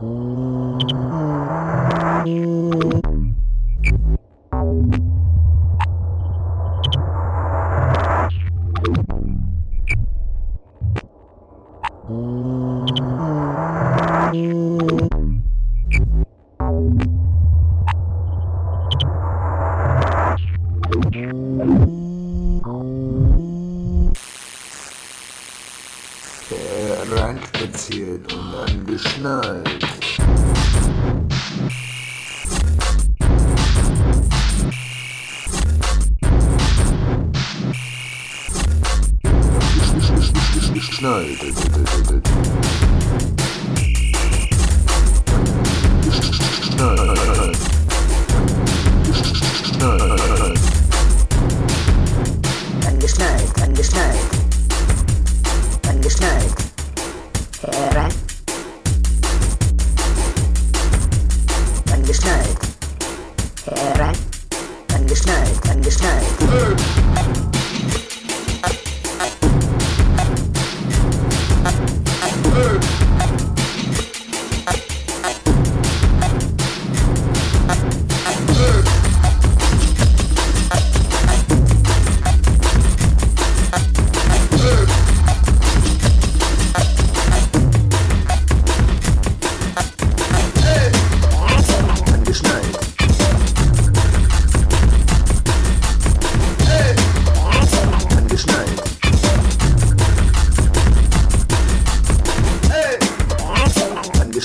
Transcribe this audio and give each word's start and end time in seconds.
Mm-hmm. 0.00 1.14
äh, 26.50 27.14
reinspaziert 27.14 28.32
und 28.32 28.54
angeschnallt. 28.54 29.86
Geschnallt. 40.72 41.40
Angeschnallt. 56.24 56.54
Herein. 57.60 58.12
Angeschnallt. 61.92 62.58
Herein. 63.66 64.16
Angeschnallt, 64.94 65.70
angeschnallt. 65.70 66.24
Angeschnallt. 66.40 67.43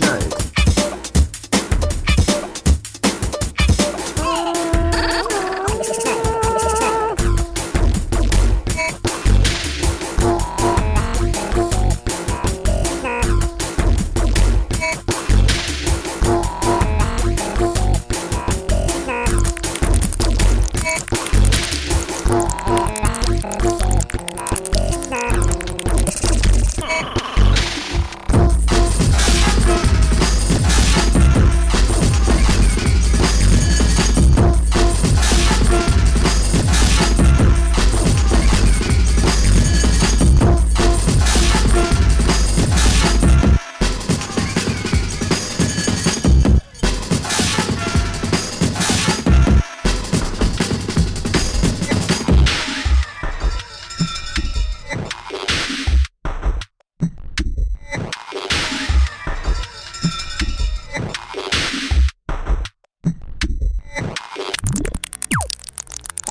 night. 0.00 0.43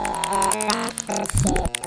Thank 0.03 1.77
you. 1.77 1.82